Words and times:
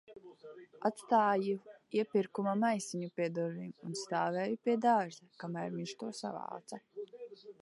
Atstāju 0.89 1.59
iepirkuma 1.99 2.55
maisiņu 2.63 3.11
pie 3.19 3.27
durvīm 3.37 3.71
un 3.91 3.97
stāvēju 4.03 4.61
pie 4.65 4.77
dārza, 4.89 5.31
kamēr 5.45 5.75
viņš 5.79 5.95
to 6.03 6.11
savāca. 6.25 6.83